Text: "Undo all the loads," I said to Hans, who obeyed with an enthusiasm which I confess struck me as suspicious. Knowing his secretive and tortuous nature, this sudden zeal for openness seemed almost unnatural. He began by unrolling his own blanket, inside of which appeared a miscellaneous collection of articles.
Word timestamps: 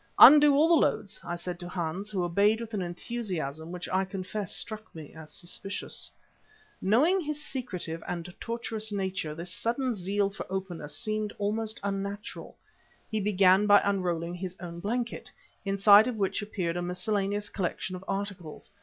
"Undo 0.17 0.55
all 0.55 0.67
the 0.67 0.87
loads," 0.87 1.19
I 1.23 1.35
said 1.35 1.59
to 1.59 1.69
Hans, 1.69 2.09
who 2.09 2.23
obeyed 2.23 2.59
with 2.59 2.73
an 2.73 2.81
enthusiasm 2.81 3.71
which 3.71 3.87
I 3.89 4.03
confess 4.03 4.51
struck 4.55 4.95
me 4.95 5.13
as 5.13 5.31
suspicious. 5.31 6.09
Knowing 6.81 7.21
his 7.21 7.39
secretive 7.39 8.01
and 8.07 8.33
tortuous 8.39 8.91
nature, 8.91 9.35
this 9.35 9.53
sudden 9.53 9.93
zeal 9.93 10.31
for 10.31 10.47
openness 10.49 10.97
seemed 10.97 11.33
almost 11.37 11.79
unnatural. 11.83 12.57
He 13.11 13.19
began 13.19 13.67
by 13.67 13.79
unrolling 13.83 14.33
his 14.33 14.57
own 14.59 14.79
blanket, 14.79 15.29
inside 15.65 16.07
of 16.07 16.15
which 16.17 16.41
appeared 16.41 16.77
a 16.77 16.81
miscellaneous 16.81 17.49
collection 17.49 17.95
of 17.95 18.03
articles. 18.07 18.71